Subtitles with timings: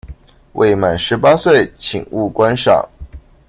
[0.53, 2.87] 未滿十八歲請勿觀賞